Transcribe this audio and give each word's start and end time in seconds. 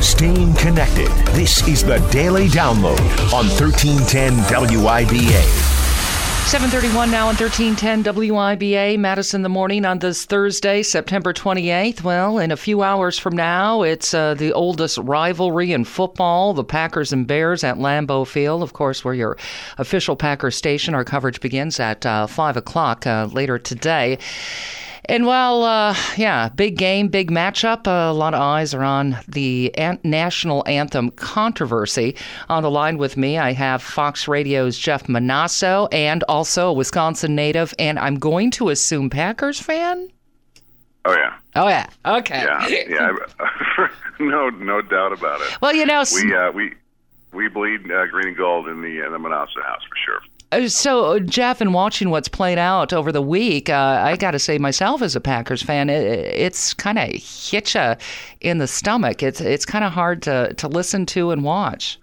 Staying 0.00 0.54
connected. 0.54 1.08
This 1.34 1.66
is 1.66 1.82
the 1.82 1.98
Daily 2.12 2.46
Download 2.46 3.00
on 3.32 3.48
1310 3.48 4.32
WIBA. 4.44 5.42
731 6.46 7.10
now 7.10 7.26
on 7.26 7.34
1310 7.34 8.04
WIBA, 8.14 8.96
Madison 8.96 9.42
the 9.42 9.48
morning 9.48 9.84
on 9.84 9.98
this 9.98 10.24
Thursday, 10.24 10.84
September 10.84 11.32
28th. 11.32 12.02
Well, 12.04 12.38
in 12.38 12.52
a 12.52 12.56
few 12.56 12.82
hours 12.82 13.18
from 13.18 13.34
now, 13.34 13.82
it's 13.82 14.14
uh, 14.14 14.34
the 14.34 14.52
oldest 14.52 14.98
rivalry 14.98 15.72
in 15.72 15.84
football, 15.84 16.54
the 16.54 16.62
Packers 16.62 17.12
and 17.12 17.26
Bears 17.26 17.64
at 17.64 17.76
Lambeau 17.78 18.24
Field. 18.24 18.62
Of 18.62 18.74
course, 18.74 19.04
we're 19.04 19.14
your 19.14 19.36
official 19.78 20.14
Packer 20.14 20.52
station. 20.52 20.94
Our 20.94 21.04
coverage 21.04 21.40
begins 21.40 21.80
at 21.80 22.06
uh, 22.06 22.28
5 22.28 22.56
o'clock 22.56 23.04
uh, 23.04 23.28
later 23.32 23.58
today. 23.58 24.18
And 25.08 25.24
well, 25.26 25.62
uh, 25.64 25.96
yeah, 26.18 26.50
big 26.50 26.76
game, 26.76 27.08
big 27.08 27.30
matchup. 27.30 27.86
A 27.86 28.12
lot 28.12 28.34
of 28.34 28.40
eyes 28.40 28.74
are 28.74 28.82
on 28.82 29.16
the 29.26 29.74
an- 29.78 29.98
national 30.04 30.62
anthem 30.66 31.10
controversy. 31.12 32.14
On 32.50 32.62
the 32.62 32.70
line 32.70 32.98
with 32.98 33.16
me, 33.16 33.38
I 33.38 33.52
have 33.52 33.82
Fox 33.82 34.28
Radio's 34.28 34.78
Jeff 34.78 35.04
Monosso 35.08 35.88
and 35.92 36.24
also 36.28 36.68
a 36.68 36.72
Wisconsin 36.74 37.34
native, 37.34 37.72
and 37.78 37.98
I'm 37.98 38.18
going 38.18 38.50
to 38.52 38.68
assume 38.68 39.08
Packers 39.08 39.58
fan. 39.58 40.10
Oh 41.06 41.14
yeah. 41.14 41.34
Oh 41.56 41.68
yeah. 41.68 41.86
Okay. 42.04 42.44
Yeah. 42.44 42.68
Yeah. 42.68 43.88
no, 44.20 44.50
no 44.50 44.82
doubt 44.82 45.12
about 45.14 45.40
it. 45.40 45.58
Well, 45.62 45.74
you 45.74 45.86
know, 45.86 46.04
we 46.14 46.34
uh, 46.34 46.52
we 46.52 46.74
we 47.32 47.48
bleed 47.48 47.90
uh, 47.90 48.06
green 48.08 48.28
and 48.28 48.36
gold 48.36 48.68
in 48.68 48.82
the 48.82 49.06
in 49.06 49.12
the 49.12 49.18
Monosso 49.18 49.62
house 49.62 49.82
for 49.88 49.96
sure. 50.04 50.20
Uh, 50.50 50.66
so, 50.68 51.18
Jeff, 51.20 51.60
in 51.60 51.72
watching 51.72 52.10
what's 52.10 52.28
played 52.28 52.58
out 52.58 52.92
over 52.92 53.12
the 53.12 53.22
week, 53.22 53.68
uh, 53.68 54.02
I 54.02 54.16
got 54.16 54.30
to 54.30 54.38
say 54.38 54.56
myself 54.58 55.02
as 55.02 55.14
a 55.14 55.20
Packers 55.20 55.62
fan, 55.62 55.90
it, 55.90 56.02
it's 56.02 56.72
kind 56.72 56.98
of 56.98 57.08
hit 57.10 57.74
you 57.74 57.94
in 58.40 58.58
the 58.58 58.66
stomach. 58.66 59.22
It's 59.22 59.40
it's 59.40 59.66
kind 59.66 59.84
of 59.84 59.92
hard 59.92 60.22
to, 60.22 60.54
to 60.54 60.68
listen 60.68 61.04
to 61.06 61.30
and 61.30 61.44
watch. 61.44 61.98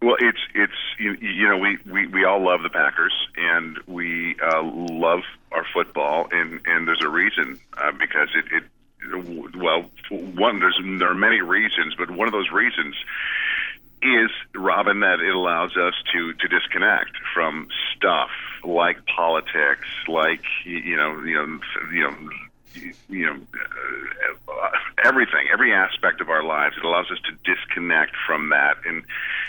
Well, 0.00 0.16
it's 0.20 0.38
it's 0.54 0.72
you, 0.98 1.14
you 1.14 1.48
know 1.48 1.58
we, 1.58 1.78
we, 1.90 2.06
we 2.06 2.24
all 2.24 2.42
love 2.44 2.62
the 2.62 2.70
Packers 2.70 3.12
and 3.36 3.78
we 3.86 4.36
uh, 4.40 4.62
love 4.62 5.22
our 5.52 5.64
football 5.72 6.28
and, 6.32 6.60
and 6.66 6.86
there's 6.86 7.02
a 7.02 7.08
reason 7.08 7.60
uh, 7.76 7.92
because 7.92 8.28
it, 8.34 8.44
it 8.52 8.64
well 9.56 9.88
one 10.10 10.58
there's 10.58 10.78
there 10.98 11.10
are 11.10 11.14
many 11.14 11.40
reasons 11.40 11.94
but 11.96 12.10
one 12.10 12.26
of 12.26 12.32
those 12.32 12.50
reasons 12.50 12.96
is 14.06 14.30
Robin 14.54 15.00
that 15.00 15.20
it 15.20 15.34
allows 15.34 15.76
us 15.76 15.94
to 16.12 16.32
to 16.34 16.48
disconnect 16.48 17.10
from 17.34 17.68
stuff 17.96 18.30
like 18.64 19.04
politics, 19.06 19.88
like 20.06 20.42
you 20.64 20.96
know, 20.96 21.22
you 21.22 21.34
know, 21.34 21.60
you 21.92 22.02
know, 22.02 22.16
you 23.08 23.26
know, 23.26 23.40
uh, 24.48 24.70
everything, 25.04 25.48
every 25.52 25.72
aspect 25.72 26.20
of 26.20 26.30
our 26.30 26.42
lives. 26.42 26.76
It 26.76 26.84
allows 26.84 27.10
us 27.10 27.18
to 27.24 27.54
disconnect 27.54 28.12
from 28.26 28.50
that 28.50 28.76
and 28.86 29.02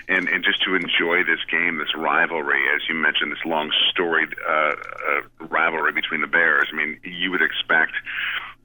and 0.07 0.27
and 0.27 0.43
just 0.43 0.63
to 0.63 0.75
enjoy 0.75 1.23
this 1.23 1.43
game, 1.49 1.77
this 1.77 1.95
rivalry, 1.95 2.61
as 2.75 2.81
you 2.89 2.95
mentioned, 2.95 3.31
this 3.31 3.45
long 3.45 3.71
storied 3.91 4.33
uh, 4.47 4.51
uh, 4.51 5.45
rivalry 5.47 5.91
between 5.91 6.21
the 6.21 6.27
Bears. 6.27 6.69
I 6.71 6.75
mean, 6.75 6.99
you 7.03 7.31
would 7.31 7.41
expect. 7.41 7.93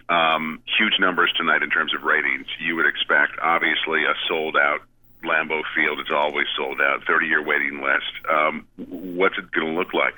Um, 0.08 0.60
huge 0.78 0.98
numbers 1.00 1.32
tonight 1.38 1.62
in 1.62 1.70
terms 1.70 1.94
of 1.94 2.02
ratings. 2.02 2.46
You 2.60 2.76
would 2.76 2.84
expect, 2.84 3.38
obviously, 3.40 4.04
a 4.04 4.12
sold 4.28 4.56
out 4.56 4.82
Lambeau 5.24 5.62
Field 5.74 6.00
is 6.00 6.10
always 6.12 6.46
sold 6.56 6.80
out, 6.80 7.04
30 7.06 7.26
year 7.26 7.42
waiting 7.42 7.80
list. 7.80 8.12
Um, 8.28 8.66
what's 8.76 9.38
it 9.38 9.50
going 9.52 9.72
to 9.72 9.78
look 9.78 9.94
like? 9.94 10.14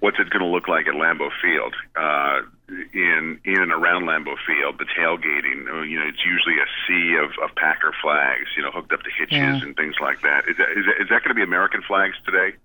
What's 0.00 0.18
it 0.18 0.30
going 0.30 0.42
to 0.42 0.50
look 0.50 0.68
like 0.68 0.86
at 0.86 0.94
Lambeau 0.94 1.30
Field? 1.40 1.74
Uh, 1.96 2.42
in 2.68 3.38
in 3.44 3.60
and 3.60 3.72
around 3.72 4.04
Lambeau 4.04 4.36
Field, 4.46 4.78
the 4.78 4.86
tailgating, 4.98 5.68
uh, 5.68 5.82
you 5.82 5.98
know, 5.98 6.06
it's 6.06 6.24
usually 6.24 6.56
a 6.56 6.63
sea 6.86 7.16
of, 7.16 7.30
of 7.42 7.54
Packer 7.56 7.92
flags, 8.02 8.48
you 8.56 8.62
know, 8.62 8.70
hooked 8.70 8.92
up 8.92 9.02
to 9.02 9.10
hitches 9.10 9.36
Yeah. 9.38 9.62
and 9.62 9.76
things 9.76 9.96
like 10.00 10.22
that. 10.22 10.48
Is 10.48 10.56
that, 10.56 10.70
is 10.70 10.84
that, 10.86 11.02
is 11.02 11.08
that 11.10 11.22
going 11.22 11.28
to 11.30 11.34
be 11.34 11.42
American 11.42 11.82
flags 11.82 12.16
today? 12.24 12.56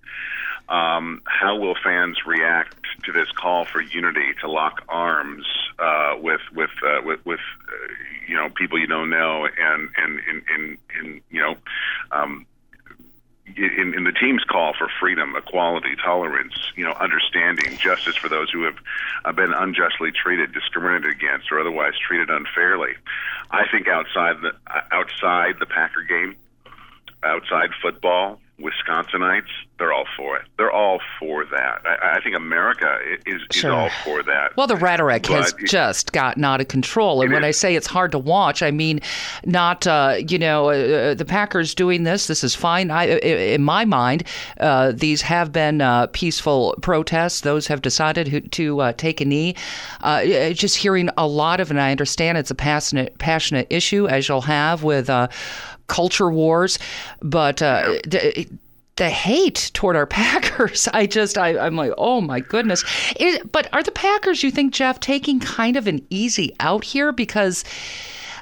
Um, 0.67 1.21
how 1.25 1.57
will 1.57 1.75
fans 1.83 2.17
react 2.27 2.75
to 3.05 3.11
this 3.11 3.31
call 3.31 3.65
for 3.65 3.81
unity 3.81 4.33
to 4.41 4.51
lock 4.51 4.83
arms 4.87 5.45
uh, 5.79 6.13
with 6.19 6.41
with 6.53 6.69
uh, 6.85 7.01
with, 7.03 7.25
with 7.25 7.39
uh, 7.67 7.93
you 8.27 8.35
know 8.35 8.49
people 8.49 8.77
you 8.77 8.85
don't 8.85 9.09
know 9.09 9.45
and 9.45 9.89
and 9.97 10.19
and, 10.27 10.43
and, 10.53 10.77
and 10.99 11.21
you 11.31 11.41
know 11.41 11.55
um, 12.11 12.45
in, 13.57 13.93
in 13.95 14.03
the 14.03 14.11
team's 14.11 14.43
call 14.43 14.73
for 14.77 14.89
freedom, 14.99 15.35
equality, 15.35 15.95
tolerance, 16.03 16.53
you 16.75 16.85
know, 16.85 16.93
understanding, 16.93 17.77
justice 17.77 18.15
for 18.15 18.29
those 18.29 18.49
who 18.51 18.63
have 18.63 18.75
uh, 19.25 19.31
been 19.31 19.53
unjustly 19.53 20.11
treated, 20.11 20.53
discriminated 20.53 21.11
against, 21.11 21.51
or 21.51 21.59
otherwise 21.59 21.93
treated 21.97 22.29
unfairly. 22.29 22.93
I 23.51 23.65
think 23.71 23.87
outside 23.87 24.37
the 24.41 24.51
uh, 24.67 24.81
outside 24.91 25.55
the 25.59 25.65
Packer 25.65 26.03
game, 26.03 26.35
outside 27.23 27.69
football, 27.81 28.39
Wisconsinites, 28.61 29.47
they're 29.77 29.93
all 29.93 30.05
for 30.17 30.35
it. 30.37 30.43
They're 30.57 30.71
all 30.71 30.99
for 31.19 31.45
that. 31.45 31.81
I, 31.85 32.17
I 32.17 32.21
think 32.21 32.35
America 32.35 32.97
is, 33.25 33.41
is 33.49 33.55
Sure. 33.55 33.71
all 33.73 33.89
for 34.03 34.21
that. 34.23 34.55
Well, 34.57 34.67
the 34.67 34.75
rhetoric 34.75 35.25
has 35.27 35.53
it- 35.57 35.67
just 35.69 36.11
gotten 36.11 36.43
out 36.43 36.59
of 36.59 36.67
control. 36.67 37.21
And 37.21 37.31
It 37.31 37.33
when 37.33 37.43
I 37.45 37.51
say 37.51 37.75
it's 37.75 37.87
hard 37.87 38.11
to 38.11 38.19
watch, 38.19 38.61
I 38.61 38.71
mean 38.71 38.99
not, 39.45 39.87
uh, 39.87 40.15
you 40.27 40.37
know, 40.37 40.69
uh, 40.69 41.13
the 41.13 41.25
Packers 41.25 41.73
doing 41.73 42.03
this. 42.03 42.27
This 42.27 42.43
is 42.43 42.55
fine. 42.55 42.91
I, 42.91 43.03
i- 43.03 43.15
in 43.55 43.63
my 43.63 43.85
mind, 43.85 44.23
uh, 44.59 44.91
these 44.93 45.21
have 45.21 45.51
been 45.53 45.79
uh, 45.81 46.07
peaceful 46.07 46.75
protests. 46.81 47.41
Those 47.41 47.67
have 47.67 47.81
decided 47.81 48.27
who, 48.27 48.41
to 48.41 48.81
uh, 48.81 48.93
take 48.93 49.21
a 49.21 49.25
knee. 49.25 49.55
Uh, 50.01 50.49
just 50.51 50.75
hearing 50.77 51.09
a 51.17 51.25
lot 51.27 51.59
of, 51.61 51.71
and 51.71 51.79
I 51.79 51.91
understand 51.91 52.37
it's 52.37 52.51
a 52.51 52.55
passionate, 52.55 53.17
passionate 53.17 53.67
issue, 53.69 54.07
as 54.07 54.27
you'll 54.27 54.41
have 54.41 54.83
with 54.83 55.09
uh, 55.09 55.27
culture 55.89 56.31
wars, 56.31 56.79
but. 57.21 57.61
Uh, 57.61 57.99
d- 58.01 58.47
the 58.99 59.09
hate 59.09 59.71
toward 59.73 59.95
our 59.95 60.05
Packers. 60.19 60.87
I 60.93 61.07
just, 61.07 61.37
I, 61.37 61.57
I'm 61.57 61.75
like, 61.75 61.93
oh 61.97 62.21
my 62.21 62.41
goodness. 62.41 62.83
But 63.51 63.73
are 63.73 63.81
the 63.81 63.91
Packers, 63.91 64.43
you 64.43 64.51
think, 64.51 64.73
Jeff, 64.73 64.99
taking 64.99 65.39
kind 65.39 65.75
of 65.77 65.87
an 65.87 66.05
easy 66.09 66.53
out 66.59 66.83
here? 66.83 67.11
Because, 67.13 67.63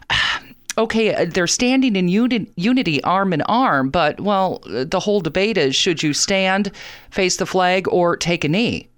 okay, 0.78 1.14
uh, 1.14 1.26
they're 1.30 1.48
standing 1.48 1.96
in 1.96 2.08
uni- 2.10 2.52
unity, 2.56 3.02
arm 3.04 3.34
in 3.34 3.44
arm, 3.44 3.90
but, 3.90 4.20
well, 4.20 4.62
the 4.66 5.00
whole 5.00 5.22
debate 5.22 5.58
is 5.58 5.76
should 5.76 6.02
you 6.04 6.12
stand, 6.12 6.72
face 7.12 7.38
the 7.38 7.46
flag, 7.46 7.88
or 7.90 8.18
take 8.18 8.44
a 8.44 8.50
knee? 8.50 8.90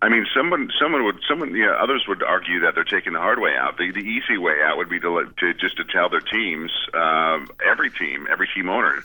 I 0.00 0.08
mean, 0.08 0.26
someone, 0.34 0.70
someone 0.80 1.04
would, 1.04 1.20
someone, 1.28 1.54
yeah, 1.56 1.72
others 1.72 2.04
would 2.06 2.22
argue 2.22 2.60
that 2.60 2.74
they're 2.74 2.84
taking 2.84 3.14
the 3.14 3.18
hard 3.18 3.40
way 3.40 3.56
out. 3.56 3.78
The, 3.78 3.90
the 3.90 4.00
easy 4.00 4.38
way 4.38 4.58
out 4.62 4.76
would 4.76 4.88
be 4.88 5.00
to, 5.00 5.32
to 5.38 5.54
just 5.54 5.76
to 5.78 5.84
tell 5.84 6.08
their 6.08 6.20
teams, 6.20 6.70
um, 6.94 7.48
every 7.64 7.90
team, 7.90 8.28
every 8.30 8.48
team 8.54 8.68
owner, 8.68 9.02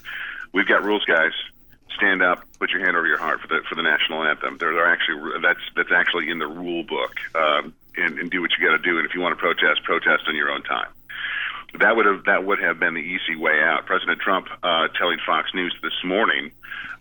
we've 0.53 0.67
got 0.67 0.83
rules, 0.83 1.03
guys. 1.05 1.31
Stand 1.95 2.23
up, 2.23 2.43
put 2.59 2.71
your 2.71 2.83
hand 2.83 2.97
over 2.97 3.05
your 3.05 3.19
heart 3.19 3.39
for 3.39 3.47
the 3.47 3.61
for 3.69 3.75
the 3.75 3.83
national 3.83 4.23
anthem. 4.23 4.57
There 4.57 4.75
are 4.79 4.91
actually 4.91 5.39
that's 5.43 5.59
that's 5.75 5.91
actually 5.91 6.31
in 6.31 6.39
the 6.39 6.47
rule 6.47 6.81
book, 6.81 7.17
um, 7.35 7.71
and, 7.95 8.17
and 8.17 8.31
do 8.31 8.41
what 8.41 8.49
you 8.57 8.67
got 8.67 8.75
to 8.75 8.81
do. 8.81 8.97
And 8.97 9.05
if 9.05 9.13
you 9.13 9.21
want 9.21 9.37
to 9.37 9.39
protest, 9.39 9.83
protest 9.83 10.23
on 10.27 10.35
your 10.35 10.49
own 10.49 10.63
time 10.63 10.87
that 11.79 11.95
would 11.95 12.05
have 12.05 12.25
that 12.25 12.45
would 12.45 12.59
have 12.59 12.79
been 12.79 12.93
the 12.93 13.01
easy 13.01 13.35
way 13.35 13.61
out. 13.61 13.85
President 13.85 14.19
Trump 14.19 14.47
uh, 14.61 14.87
telling 14.89 15.17
Fox 15.25 15.53
News 15.53 15.75
this 15.81 16.03
morning, 16.03 16.51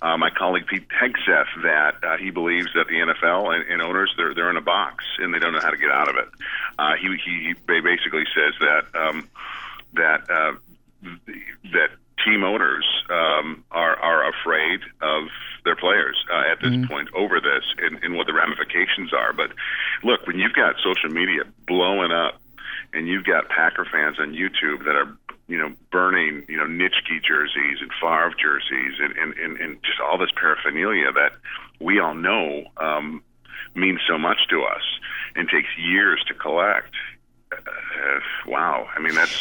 uh, 0.01 0.17
my 0.17 0.31
colleague 0.31 0.67
Pete 0.67 0.89
Hegseth, 0.89 1.63
that 1.63 1.97
uh, 2.03 2.17
he 2.17 2.31
believes 2.31 2.69
that 2.75 2.87
the 2.89 2.95
NFL 2.95 3.55
and, 3.55 3.71
and 3.71 3.83
owners 3.83 4.13
they're 4.17 4.35
they're 4.35 4.51
in 4.51 4.57
a 4.57 4.63
box 4.63 5.05
and 5.19 5.35
they 5.35 5.39
don't 5.39 5.53
know 5.53 5.61
how 5.61 5.71
to 5.71 5.77
get 5.77 5.91
out 5.91 6.09
of 6.09 6.17
it. 6.17 6.29
Uh, 6.79 6.95
he, 7.01 7.17
he 7.25 7.49
he 7.49 7.81
basically 7.81 8.25
says 8.35 8.55
that 8.61 8.85
um, 8.99 9.29
that 9.95 10.31
uh, 10.31 10.53
that 11.73 11.91
team 12.25 12.43
owners 12.43 12.87
um, 13.11 13.65
are 13.71 13.97
are 13.97 14.29
afraid 14.31 14.81
of 15.01 15.29
their 15.65 15.77
players 15.77 16.17
uh, 16.33 16.51
at 16.51 16.61
this 16.61 16.75
point 16.89 17.09
over 17.15 17.41
this 17.41 17.63
and, 17.79 18.03
and 18.03 18.17
what 18.17 18.27
the 18.27 18.33
ramifications 18.33 19.13
are. 19.13 19.33
But 19.33 19.53
look, 20.03 20.27
when 20.27 20.37
you've 20.39 20.55
got 20.55 20.75
social 20.83 21.09
media 21.09 21.43
blowing 21.69 22.11
up 22.11 22.42
and 22.93 23.09
you've 23.09 23.25
got 23.25 23.49
Packer 23.49 23.85
fans 23.85 24.19
on 24.19 24.33
YouTube 24.33 24.85
that 24.85 24.95
are 24.95 25.17
you 25.49 25.59
know 25.59 25.73
burning 25.91 26.45
you 26.49 26.57
know 26.57 26.65
Nitschke 26.65 27.23
jerseys 27.23 27.79
and 27.81 27.91
Favre 28.01 28.35
jerseys 28.39 28.95
and 29.01 29.17
and, 29.17 29.35
and, 29.35 29.57
and 29.59 29.83
just 29.83 30.01
all 30.01 30.19
this 30.19 30.31
paraphernalia 30.35 31.13
that 31.13 31.33
we 31.81 31.99
all 31.99 32.15
know 32.15 32.65
um, 32.79 33.23
means 33.75 34.01
so 34.07 34.19
much 34.19 34.39
to 34.51 34.63
us 34.63 34.83
and 35.35 35.49
takes 35.49 35.69
years 35.79 36.23
to 36.29 36.35
collect. 36.35 36.95
uh, 37.53 38.21
wow. 38.47 38.89
I 38.97 39.01
mean, 39.01 39.15
that's 39.15 39.35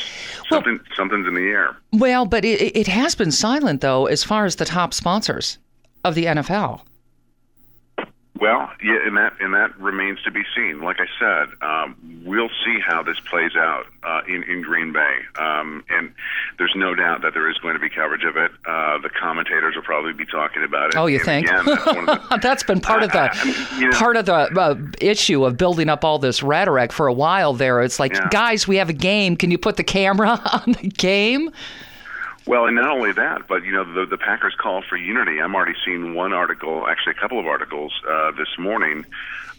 something. 0.49 0.79
something's 0.95 1.27
in 1.27 1.35
the 1.35 1.47
air. 1.47 1.77
Well, 1.93 2.25
but 2.25 2.43
it, 2.45 2.75
it 2.75 2.87
has 2.87 3.15
been 3.15 3.31
silent 3.31 3.81
though, 3.81 4.05
as 4.05 4.23
far 4.23 4.45
as 4.45 4.55
the 4.55 4.65
top 4.65 4.93
sponsors 4.93 5.57
of 6.03 6.15
the 6.15 6.25
NFL. 6.25 6.81
Well, 8.41 8.71
yeah, 8.83 8.97
and 9.05 9.15
that 9.17 9.33
and 9.39 9.53
that 9.53 9.79
remains 9.79 10.19
to 10.23 10.31
be 10.31 10.41
seen. 10.55 10.81
Like 10.81 10.97
I 10.99 11.05
said, 11.19 11.49
um, 11.61 11.95
we'll 12.25 12.49
see 12.65 12.79
how 12.83 13.03
this 13.03 13.19
plays 13.29 13.55
out 13.55 13.85
uh, 14.01 14.21
in 14.27 14.41
in 14.43 14.63
Green 14.63 14.91
Bay, 14.91 15.17
um, 15.39 15.83
and 15.91 16.11
there's 16.57 16.73
no 16.75 16.95
doubt 16.95 17.21
that 17.21 17.35
there 17.35 17.47
is 17.51 17.59
going 17.59 17.75
to 17.75 17.79
be 17.79 17.87
coverage 17.87 18.23
of 18.23 18.37
it. 18.37 18.49
Uh, 18.65 18.97
the 18.97 19.11
commentators 19.11 19.75
will 19.75 19.83
probably 19.83 20.13
be 20.13 20.25
talking 20.25 20.63
about 20.63 20.89
it. 20.89 20.95
Oh, 20.97 21.05
you 21.05 21.17
And 21.17 21.25
think? 21.25 21.47
Again, 21.47 21.65
that's, 21.65 21.83
the, 21.85 22.37
That's 22.41 22.63
been 22.63 22.81
part 22.81 23.03
of 23.03 23.11
the 23.11 23.19
I- 23.19 23.29
I 23.31 23.45
mean, 23.45 23.55
you 23.79 23.89
know- 23.91 23.97
part 23.99 24.17
of 24.17 24.25
the 24.25 24.33
uh, 24.33 24.75
issue 24.99 25.45
of 25.45 25.55
building 25.57 25.87
up 25.87 26.03
all 26.03 26.17
this 26.17 26.41
rhetoric 26.41 26.91
for 26.91 27.05
a 27.05 27.13
while 27.13 27.53
there. 27.53 27.81
It's 27.83 27.99
like, 27.99 28.13
Yeah. 28.15 28.27
guys, 28.31 28.67
we 28.67 28.77
have 28.77 28.89
a 28.89 28.93
game. 28.93 29.37
Can 29.37 29.51
you 29.51 29.59
put 29.59 29.77
the 29.77 29.83
camera 29.83 30.29
on 30.51 30.71
the 30.81 30.87
game? 30.89 31.51
Well, 32.47 32.65
and 32.65 32.75
not 32.75 32.89
only 32.89 33.11
that, 33.13 33.47
but 33.47 33.63
you 33.63 33.71
know 33.71 33.83
the 33.83 34.05
the 34.05 34.17
Packers 34.17 34.55
call 34.59 34.81
for 34.81 34.97
unity. 34.97 35.39
I'm 35.39 35.53
already 35.53 35.77
seeing 35.85 36.15
one 36.15 36.33
article, 36.33 36.87
actually 36.87 37.11
a 37.11 37.21
couple 37.21 37.39
of 37.39 37.45
articles 37.45 37.93
uh, 38.07 38.31
this 38.31 38.57
morning. 38.57 39.05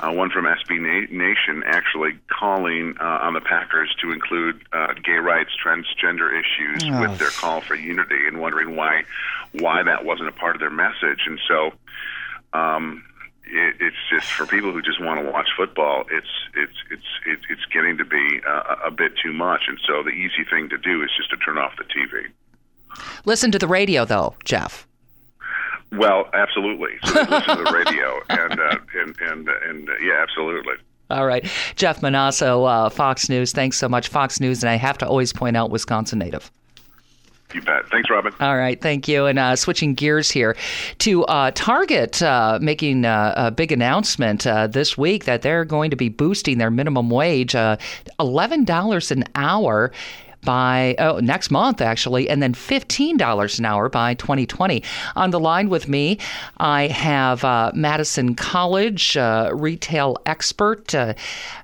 Uh, 0.00 0.10
one 0.10 0.30
from 0.30 0.46
SB 0.46 0.80
Na- 0.80 1.16
Nation 1.16 1.62
actually 1.64 2.18
calling 2.26 2.96
uh, 2.98 3.18
on 3.22 3.34
the 3.34 3.40
Packers 3.40 3.94
to 4.02 4.10
include 4.10 4.60
uh, 4.72 4.94
gay 4.94 5.18
rights, 5.18 5.50
transgender 5.64 6.32
issues 6.32 6.82
with 7.00 7.18
their 7.18 7.30
call 7.30 7.60
for 7.60 7.76
unity, 7.76 8.26
and 8.26 8.40
wondering 8.40 8.74
why 8.74 9.04
why 9.52 9.84
that 9.84 10.04
wasn't 10.04 10.28
a 10.28 10.32
part 10.32 10.56
of 10.56 10.60
their 10.60 10.70
message. 10.70 11.20
And 11.26 11.38
so, 11.46 11.72
um, 12.52 13.04
it, 13.44 13.76
it's 13.78 13.96
just 14.10 14.26
for 14.32 14.44
people 14.44 14.72
who 14.72 14.82
just 14.82 15.00
want 15.00 15.24
to 15.24 15.30
watch 15.30 15.50
football. 15.56 16.04
It's 16.10 16.26
it's 16.56 16.76
it's 16.90 17.06
it's, 17.26 17.42
it's 17.48 17.64
getting 17.72 17.98
to 17.98 18.04
be 18.04 18.40
uh, 18.44 18.76
a 18.86 18.90
bit 18.90 19.12
too 19.22 19.32
much. 19.32 19.62
And 19.68 19.78
so, 19.86 20.02
the 20.02 20.10
easy 20.10 20.42
thing 20.50 20.68
to 20.70 20.78
do 20.78 21.04
is 21.04 21.10
just 21.16 21.30
to 21.30 21.36
turn 21.36 21.58
off 21.58 21.76
the 21.76 21.84
TV. 21.84 22.26
Listen 23.24 23.50
to 23.52 23.58
the 23.58 23.68
radio, 23.68 24.04
though, 24.04 24.34
Jeff. 24.44 24.86
Well, 25.92 26.28
absolutely. 26.32 26.92
So 27.04 27.20
listen 27.20 27.56
to 27.58 27.64
the 27.64 27.72
radio, 27.72 28.20
and 28.30 28.58
uh, 28.58 28.76
and 28.94 29.16
and 29.20 29.48
and 29.48 29.88
uh, 29.88 29.92
yeah, 30.02 30.22
absolutely. 30.22 30.74
All 31.10 31.26
right, 31.26 31.44
Jeff 31.76 32.00
Monosso, 32.00 32.64
uh, 32.64 32.88
Fox 32.88 33.28
News. 33.28 33.52
Thanks 33.52 33.76
so 33.76 33.88
much, 33.88 34.08
Fox 34.08 34.40
News. 34.40 34.62
And 34.62 34.70
I 34.70 34.76
have 34.76 34.96
to 34.98 35.06
always 35.06 35.32
point 35.32 35.56
out, 35.56 35.70
Wisconsin 35.70 36.18
native. 36.18 36.50
You 37.54 37.60
bet. 37.60 37.86
Thanks, 37.90 38.08
Robin. 38.08 38.32
All 38.40 38.56
right, 38.56 38.80
thank 38.80 39.08
you. 39.08 39.26
And 39.26 39.38
uh, 39.38 39.56
switching 39.56 39.94
gears 39.94 40.30
here 40.30 40.56
to 40.98 41.24
uh, 41.24 41.50
Target 41.54 42.22
uh, 42.22 42.58
making 42.62 43.04
uh, 43.04 43.34
a 43.36 43.50
big 43.50 43.72
announcement 43.72 44.46
uh, 44.46 44.66
this 44.66 44.96
week 44.96 45.24
that 45.24 45.42
they're 45.42 45.64
going 45.64 45.90
to 45.90 45.96
be 45.96 46.08
boosting 46.08 46.58
their 46.58 46.70
minimum 46.70 47.10
wage 47.10 47.54
uh, 47.54 47.76
$11 48.18 49.10
an 49.10 49.24
hour 49.34 49.92
by 50.44 50.94
oh, 50.98 51.18
next 51.20 51.50
month, 51.50 51.80
actually, 51.80 52.28
and 52.28 52.42
then 52.42 52.54
$15 52.54 53.58
an 53.58 53.64
hour 53.64 53.88
by 53.88 54.14
2020. 54.14 54.82
On 55.16 55.30
the 55.30 55.40
line 55.40 55.68
with 55.68 55.88
me, 55.88 56.18
I 56.58 56.88
have 56.88 57.44
uh, 57.44 57.70
Madison 57.74 58.34
College 58.34 59.16
uh, 59.16 59.50
retail 59.54 60.16
expert 60.26 60.94
uh, 60.94 61.14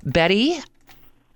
Betty. 0.04 0.60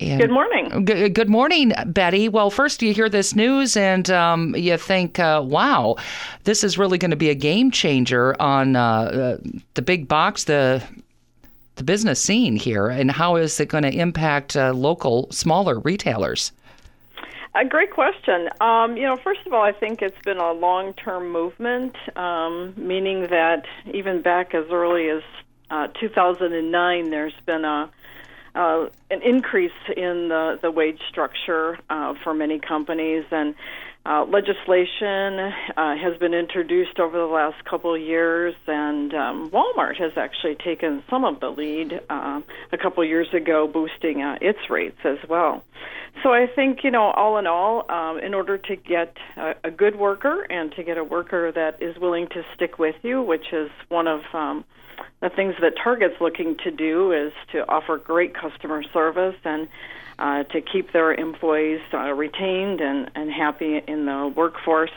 And- 0.00 0.21
Good 0.21 0.31
morning. 0.31 0.87
G- 0.87 1.09
good 1.09 1.29
morning, 1.29 1.73
Betty. 1.87 2.29
Well, 2.29 2.50
first 2.50 2.83
you 2.83 2.93
hear 2.93 3.09
this 3.09 3.35
news 3.35 3.77
and 3.77 4.09
um, 4.11 4.55
you 4.56 4.77
think, 4.77 5.19
uh, 5.19 5.43
wow, 5.45 5.97
this 6.45 6.65
is 6.65 6.79
really 6.79 6.99
going 6.99 7.11
to 7.12 7.17
be 7.17 7.31
a 7.31 7.35
game 7.35 7.71
changer 7.71 8.41
on 8.41 8.75
uh, 8.75 8.81
uh, 8.83 9.37
the 9.75 9.83
big 9.83 10.09
box, 10.09 10.45
the 10.45 10.83
the 11.77 11.85
business 11.85 12.23
scene 12.23 12.55
here, 12.55 12.88
and 12.88 13.11
how 13.11 13.37
is 13.37 13.59
it 13.59 13.71
going 13.71 13.83
to 13.83 13.91
impact 13.91 14.56
uh, 14.59 14.73
local, 14.75 15.27
smaller 15.33 15.79
retailers? 15.79 16.53
A 17.54 17.66
great 17.66 17.90
question. 17.90 18.49
Um, 18.62 18.96
you 18.96 19.02
know, 19.02 19.19
first 19.19 19.40
of 19.44 19.52
all, 19.52 19.62
I 19.62 19.72
think 19.72 20.00
it's 20.00 20.20
been 20.25 20.38
a 20.38 20.52
long 20.52 20.94
term 20.94 21.31
movement, 21.31 21.94
um, 22.16 22.72
meaning 22.78 23.26
that 23.28 23.66
even 23.93 24.22
back 24.22 24.54
as 24.54 24.64
early 24.70 25.10
as 25.10 25.22
uh, 25.70 25.88
2009, 26.00 27.10
there's 27.10 27.34
been 27.44 27.66
a 27.66 27.90
uh, 28.54 28.88
an 29.10 29.22
increase 29.22 29.70
in 29.96 30.28
the, 30.28 30.58
the 30.60 30.70
wage 30.70 31.00
structure 31.08 31.78
uh, 31.88 32.14
for 32.22 32.34
many 32.34 32.58
companies, 32.58 33.25
and 33.31 33.54
uh, 34.04 34.25
legislation 34.25 35.38
uh, 35.38 35.96
has 35.96 36.16
been 36.19 36.34
introduced 36.34 36.99
over 36.99 37.16
the 37.16 37.26
last 37.26 37.64
couple 37.64 37.94
of 37.94 38.00
years, 38.00 38.54
and 38.66 39.14
um, 39.14 39.50
Walmart 39.50 39.96
has 39.96 40.12
actually 40.16 40.56
taken 40.56 41.04
some 41.08 41.25
of 41.25 41.38
the 41.38 41.50
lead 41.50 42.00
uh, 42.10 42.40
a 42.72 42.78
couple 42.78 43.02
of 43.02 43.08
years 43.08 43.32
ago, 43.32 43.69
boosting 43.69 44.20
uh, 44.20 44.38
its 44.40 44.58
rates 44.69 44.99
as 45.04 45.19
well. 45.28 45.62
So 46.22 46.32
I 46.32 46.46
think 46.46 46.82
you 46.82 46.90
know, 46.90 47.10
all 47.10 47.38
in 47.38 47.46
all, 47.46 47.90
um, 47.90 48.19
in 48.19 48.34
order 48.34 48.58
to 48.58 48.76
get 48.76 49.16
a, 49.37 49.54
a 49.64 49.70
good 49.70 49.96
worker 49.96 50.46
and 50.50 50.72
to 50.72 50.82
get 50.82 50.99
a 50.99 51.04
worker 51.04 51.52
that 51.52 51.81
is 51.81 51.96
willing 51.96 52.26
to 52.28 52.44
stick 52.54 52.81
with 52.81 52.96
you, 53.02 53.22
which 53.22 53.52
is 53.52 53.70
one 53.88 54.08
of 54.08 54.22
um, 54.34 54.64
the 55.20 55.31
things 55.31 55.54
that 55.60 55.75
Target's 55.82 56.20
looking 56.20 56.56
to 56.64 56.72
do 56.72 57.12
is 57.12 57.32
to 57.52 57.66
offer 57.69 57.99
great 57.99 58.34
customer 58.34 58.82
service 58.82 59.37
and 59.44 59.69
uh, 60.23 60.45
to 60.45 60.61
keep 60.61 60.93
their 60.93 61.13
employees 61.13 61.81
uh, 61.93 62.13
retained 62.13 62.81
and, 62.81 63.11
and 63.17 63.31
happy 63.31 63.83
in 63.89 64.07
the 64.07 64.33
workforce. 64.35 64.93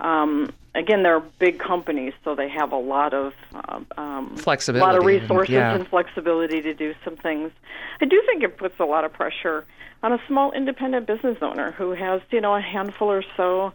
Um, 0.00 0.54
again, 0.74 1.02
they're 1.02 1.20
big 1.38 1.58
companies, 1.58 2.14
so 2.24 2.34
they 2.34 2.48
have 2.48 2.72
a 2.72 2.78
lot 2.78 3.12
of 3.12 3.34
uh, 3.54 3.76
um, 3.76 3.84
a 3.98 4.00
lot 4.00 4.32
of 4.32 4.40
Flexibility, 4.40 5.06
resources 5.06 5.52
yeah. 5.52 5.74
and 5.74 5.86
flexibility 5.86 6.62
to 6.62 6.72
do 6.72 6.94
some 7.04 7.14
things. 7.16 7.52
I 8.00 8.06
do 8.06 8.22
think 8.24 8.42
it 8.42 8.56
puts 8.56 8.80
a 8.80 8.86
lot 8.86 9.04
of 9.04 9.12
pressure 9.12 9.66
on 10.02 10.14
a 10.14 10.18
small 10.26 10.50
independent 10.52 11.06
business 11.06 11.36
owner 11.42 11.72
who 11.72 11.90
has, 11.90 12.22
you 12.30 12.40
know, 12.40 12.54
a 12.54 12.60
handful 12.62 13.08
or 13.10 13.22
so, 13.36 13.74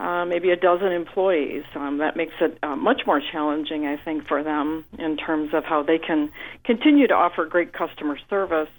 uh, 0.00 0.24
maybe 0.24 0.50
a 0.50 0.56
dozen 0.56 0.90
employees. 0.90 1.64
Um, 1.74 1.98
that 1.98 2.16
makes 2.16 2.34
it 2.40 2.58
uh, 2.62 2.76
much 2.76 3.02
more 3.06 3.20
challenging, 3.20 3.86
I 3.86 3.98
think, 3.98 4.26
for 4.26 4.42
them 4.42 4.86
in 4.98 5.18
terms 5.18 5.52
of 5.52 5.64
how 5.64 5.82
they 5.82 5.98
can 5.98 6.30
continue 6.64 7.06
to 7.08 7.14
offer 7.14 7.44
great 7.44 7.74
customer 7.74 8.18
service. 8.30 8.70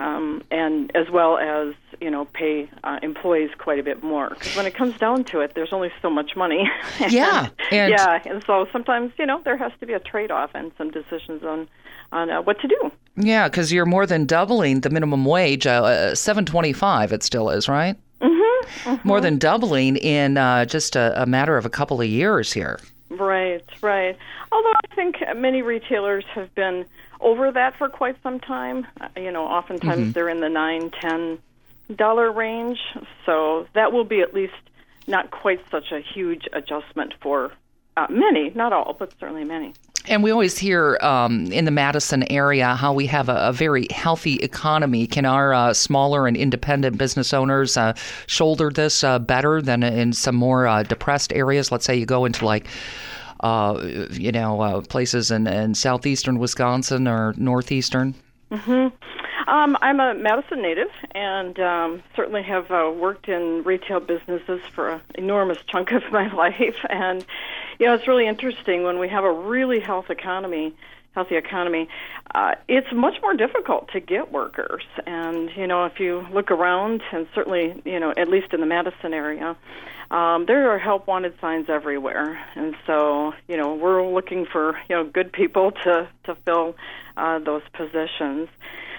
Um, 0.00 0.42
and 0.50 0.90
as 0.96 1.10
well 1.10 1.36
as 1.36 1.74
you 2.00 2.10
know 2.10 2.24
pay 2.24 2.70
uh, 2.84 2.98
employees 3.02 3.50
quite 3.58 3.78
a 3.78 3.82
bit 3.82 4.02
more 4.02 4.30
because 4.30 4.56
when 4.56 4.64
it 4.64 4.74
comes 4.74 4.96
down 4.96 5.24
to 5.24 5.40
it, 5.40 5.52
there's 5.54 5.74
only 5.74 5.92
so 6.00 6.08
much 6.08 6.34
money. 6.36 6.68
Yeah, 7.10 7.50
and- 7.70 7.90
yeah, 7.90 8.22
and 8.24 8.42
so 8.46 8.66
sometimes 8.72 9.12
you 9.18 9.26
know 9.26 9.42
there 9.44 9.58
has 9.58 9.72
to 9.80 9.86
be 9.86 9.92
a 9.92 10.00
trade-off 10.00 10.50
and 10.54 10.72
some 10.78 10.90
decisions 10.90 11.44
on 11.44 11.68
on 12.12 12.30
uh, 12.30 12.40
what 12.40 12.58
to 12.60 12.68
do. 12.68 12.90
Yeah, 13.16 13.48
because 13.48 13.72
you're 13.74 13.84
more 13.84 14.06
than 14.06 14.24
doubling 14.24 14.80
the 14.80 14.88
minimum 14.90 15.26
wage, 15.26 15.66
uh, 15.66 15.82
uh, 15.84 16.14
seven 16.14 16.46
twenty-five. 16.46 17.12
It 17.12 17.22
still 17.22 17.50
is, 17.50 17.68
right? 17.68 17.96
Mm-hmm. 18.22 19.06
More 19.06 19.20
than 19.20 19.36
doubling 19.38 19.96
in 19.96 20.38
uh, 20.38 20.64
just 20.64 20.96
a, 20.96 21.20
a 21.22 21.26
matter 21.26 21.58
of 21.58 21.66
a 21.66 21.70
couple 21.70 22.00
of 22.00 22.06
years 22.08 22.52
here. 22.52 22.78
Right, 23.10 23.64
right. 23.82 24.16
Although 24.52 24.72
I 24.72 24.94
think 24.94 25.16
many 25.36 25.60
retailers 25.62 26.24
have 26.34 26.54
been 26.54 26.86
over 27.20 27.52
that 27.52 27.76
for 27.76 27.88
quite 27.88 28.16
some 28.22 28.40
time. 28.40 28.86
Uh, 29.00 29.08
you 29.16 29.30
know, 29.30 29.44
oftentimes 29.44 30.14
they're 30.14 30.28
in 30.28 30.40
the 30.40 30.48
nine, 30.48 30.90
ten 30.90 31.38
dollar 31.94 32.30
range. 32.30 32.78
So 33.26 33.66
that 33.74 33.92
will 33.92 34.04
be 34.04 34.20
at 34.20 34.32
least 34.34 34.54
not 35.06 35.30
quite 35.30 35.60
such 35.70 35.92
a 35.92 36.00
huge 36.00 36.48
adjustment 36.52 37.14
for 37.20 37.52
uh, 37.96 38.06
many, 38.08 38.50
not 38.50 38.72
all, 38.72 38.94
but 38.98 39.12
certainly 39.18 39.44
many. 39.44 39.74
And 40.06 40.22
we 40.22 40.30
always 40.30 40.56
hear 40.56 40.98
um, 41.02 41.52
in 41.52 41.66
the 41.66 41.70
Madison 41.70 42.30
area 42.32 42.74
how 42.74 42.92
we 42.92 43.06
have 43.06 43.28
a, 43.28 43.48
a 43.48 43.52
very 43.52 43.86
healthy 43.90 44.36
economy. 44.36 45.06
Can 45.06 45.26
our 45.26 45.52
uh, 45.52 45.74
smaller 45.74 46.26
and 46.26 46.36
independent 46.36 46.96
business 46.96 47.34
owners 47.34 47.76
uh, 47.76 47.92
shoulder 48.26 48.70
this 48.70 49.04
uh, 49.04 49.18
better 49.18 49.60
than 49.60 49.82
in 49.82 50.12
some 50.12 50.36
more 50.36 50.66
uh, 50.66 50.84
depressed 50.84 51.32
areas? 51.34 51.70
Let's 51.70 51.84
say 51.84 51.96
you 51.96 52.06
go 52.06 52.24
into 52.24 52.46
like, 52.46 52.66
uh, 53.40 54.06
you 54.12 54.32
know, 54.32 54.60
uh, 54.60 54.80
places 54.82 55.30
in, 55.30 55.46
in 55.46 55.74
southeastern 55.74 56.38
Wisconsin 56.38 57.08
or 57.08 57.34
northeastern. 57.36 58.14
Um, 59.50 59.76
I'm 59.82 59.98
a 59.98 60.14
Madison 60.14 60.62
native 60.62 60.90
and 61.12 61.58
um, 61.58 62.02
certainly 62.14 62.42
have 62.44 62.70
uh, 62.70 62.92
worked 62.94 63.28
in 63.28 63.64
retail 63.64 63.98
businesses 63.98 64.60
for 64.72 64.90
an 64.90 65.00
enormous 65.14 65.58
chunk 65.66 65.90
of 65.90 66.02
my 66.12 66.32
life. 66.32 66.76
And, 66.88 67.24
you 67.80 67.86
know, 67.86 67.94
it's 67.94 68.06
really 68.06 68.28
interesting 68.28 68.84
when 68.84 69.00
we 69.00 69.08
have 69.08 69.24
a 69.24 69.32
really 69.32 69.80
health 69.80 70.08
economy, 70.08 70.72
healthy 71.16 71.34
economy, 71.34 71.88
uh, 72.32 72.54
it's 72.68 72.92
much 72.92 73.20
more 73.22 73.34
difficult 73.34 73.90
to 73.92 73.98
get 73.98 74.30
workers. 74.30 74.84
And, 75.04 75.50
you 75.56 75.66
know, 75.66 75.84
if 75.84 75.98
you 75.98 76.26
look 76.32 76.52
around, 76.52 77.02
and 77.10 77.26
certainly, 77.34 77.80
you 77.84 77.98
know, 77.98 78.12
at 78.16 78.28
least 78.28 78.52
in 78.52 78.60
the 78.60 78.66
Madison 78.66 79.12
area, 79.12 79.56
um, 80.10 80.46
there 80.46 80.70
are 80.70 80.78
help 80.78 81.06
wanted 81.06 81.38
signs 81.40 81.68
everywhere, 81.68 82.44
and 82.54 82.74
so 82.86 83.32
you 83.48 83.56
know 83.56 83.74
we're 83.74 84.06
looking 84.06 84.46
for 84.46 84.78
you 84.88 84.96
know 84.96 85.04
good 85.04 85.32
people 85.32 85.70
to 85.84 86.08
to 86.24 86.34
fill 86.44 86.76
uh, 87.16 87.38
those 87.38 87.62
positions. 87.72 88.48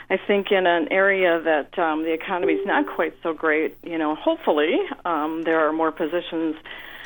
I 0.09 0.17
think 0.17 0.51
in 0.51 0.67
an 0.67 0.89
area 0.91 1.39
that 1.39 1.79
um, 1.79 2.03
the 2.03 2.11
economy 2.11 2.53
is 2.53 2.65
not 2.65 2.85
quite 2.85 3.13
so 3.23 3.33
great, 3.33 3.77
you 3.81 3.97
know, 3.97 4.13
hopefully 4.13 4.77
um, 5.05 5.43
there 5.43 5.65
are 5.65 5.71
more 5.71 5.93
positions 5.93 6.57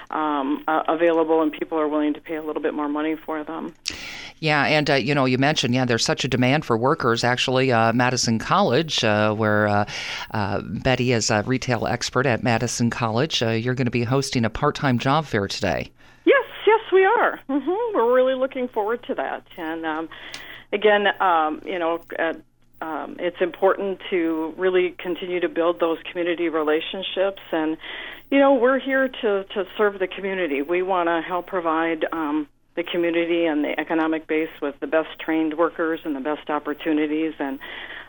um, 0.10 0.64
uh, 0.68 0.84
available 0.88 1.44
and 1.44 1.52
people 1.52 1.80
are 1.80 1.88
willing 1.88 2.16
to 2.16 2.22
pay 2.22 2.36
a 2.36 2.42
little 2.42 2.64
bit 2.64 2.74
more 2.74 2.90
money 2.90 3.16
for 3.16 3.44
them. 3.44 3.76
Yeah, 4.40 4.66
and 4.66 4.90
uh, 4.90 4.96
you 4.96 5.16
know, 5.16 5.26
you 5.26 5.38
mentioned 5.38 5.74
yeah, 5.74 5.86
there's 5.86 6.06
such 6.06 6.26
a 6.26 6.28
demand 6.28 6.66
for 6.66 6.78
workers. 6.78 7.24
Actually, 7.24 7.72
uh, 7.72 7.94
Madison 7.94 8.38
College, 8.38 9.04
uh, 9.04 9.34
where 9.34 9.68
uh, 9.68 9.86
uh, 10.32 10.62
Betty 10.62 11.14
is 11.14 11.30
a 11.30 11.44
retail 11.44 11.88
expert 11.88 12.26
at 12.26 12.44
Madison 12.44 12.90
College, 12.90 13.42
uh, 13.42 13.50
you're 13.50 13.76
going 13.76 13.86
to 13.86 13.92
be 13.92 14.04
hosting 14.04 14.46
a 14.46 14.50
part-time 14.50 15.00
job 15.00 15.26
fair 15.26 15.48
today. 15.48 15.90
Yes, 16.26 16.46
yes, 16.68 16.80
we 16.92 17.06
are. 17.06 17.40
hmm 17.48 17.96
We're 17.96 18.14
really 18.14 18.36
looking 18.36 18.68
forward 18.68 19.04
to 19.04 19.16
that. 19.16 19.46
And 19.58 19.86
um, 19.86 20.10
again, 20.74 21.08
um, 21.22 21.62
you 21.66 21.80
know, 21.80 22.02
um, 22.82 23.16
it's 23.20 23.40
important 23.40 24.02
to 24.10 24.54
really 24.58 24.96
continue 25.00 25.40
to 25.40 25.50
build 25.50 25.80
those 25.80 25.98
community 26.12 26.50
relationships. 26.50 27.42
And 27.52 27.78
you 28.32 28.40
know, 28.40 28.56
we're 28.56 28.80
here 28.80 29.08
to 29.08 29.44
to 29.44 29.66
serve 29.78 30.00
the 30.00 30.08
community. 30.08 30.62
We 30.62 30.82
want 30.82 31.08
to 31.08 31.22
help 31.26 31.48
provide. 31.48 32.06
Um, 32.12 32.48
the 32.76 32.84
community 32.84 33.46
and 33.46 33.64
the 33.64 33.80
economic 33.80 34.28
base 34.28 34.50
with 34.62 34.80
the 34.80 34.88
best 34.88 35.18
trained 35.20 35.58
workers 35.58 36.00
and 36.04 36.16
the 36.16 36.20
best 36.20 36.50
opportunities 36.50 37.34
and 37.40 37.60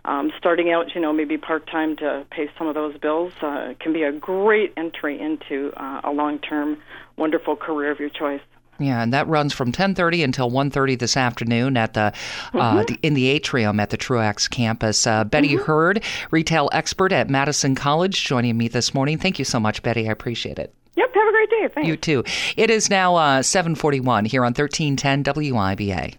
um, 0.05 0.33
starting 0.39 0.71
out, 0.71 0.95
you 0.95 1.01
know, 1.01 1.13
maybe 1.13 1.37
part 1.37 1.67
time 1.67 1.97
to 1.97 2.25
pay 2.31 2.49
some 2.57 2.69
of 2.69 2.75
those 2.75 2.97
bills 2.99 3.33
uh, 3.43 3.75
can 3.81 3.93
be 3.93 4.05
a 4.05 4.13
great 4.13 4.73
entry 4.77 5.21
into 5.21 5.73
uh, 5.77 6.01
a 6.05 6.13
long 6.13 6.39
term, 6.39 6.79
wonderful 7.17 7.57
career 7.57 7.91
of 7.91 7.99
your 7.99 8.09
choice. 8.09 8.41
Yeah, 8.79 9.03
and 9.03 9.13
that 9.13 9.27
runs 9.27 9.53
from 9.55 9.73
10:30 9.73 10.23
until 10.23 10.51
1:30 10.51 10.99
this 10.99 11.17
afternoon 11.17 11.77
at 11.77 11.95
the, 11.95 12.13
uh, 12.55 12.85
the 12.85 12.99
in 13.03 13.15
the 13.15 13.29
atrium 13.29 13.81
at 13.81 13.91
the 13.91 13.97
Truax 13.97 14.49
campus. 14.49 15.07
Uh, 15.07 15.25
Betty 15.25 15.57
Hurd, 15.57 16.05
retail 16.31 16.69
expert 16.73 17.11
at 17.11 17.31
Madison 17.31 17.75
College, 17.75 18.23
joining 18.25 18.57
me 18.59 18.69
this 18.69 18.93
morning. 18.93 19.19
Thank 19.19 19.39
you 19.39 19.45
so 19.45 19.59
much, 19.59 19.83
Betty. 19.83 20.09
I 20.09 20.13
appreciate 20.13 20.59
it. 20.59 20.75
Yep, 20.97 21.15
have 21.15 21.29
a 21.29 21.31
great 21.31 21.51
day. 21.51 21.69
Thanks. 21.75 21.89
You 21.89 21.97
too. 21.97 22.25
It 22.57 22.71
is 22.71 22.89
now 22.91 23.17
uh, 23.17 23.43
7:41 23.43 24.27
here 24.27 24.43
on 24.43 24.55
1310 24.55 25.25
WIBA. 25.25 26.17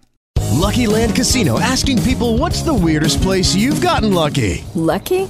Lucky 0.57 0.87
Land 0.87 1.15
Casino 1.15 1.59
asking 1.59 2.01
people 2.01 2.37
what's 2.37 2.63
the 2.63 2.73
weirdest 2.73 3.21
place 3.21 3.55
you've 3.55 3.79
gotten 3.81 4.13
lucky? 4.13 4.63
Lucky? 4.73 5.29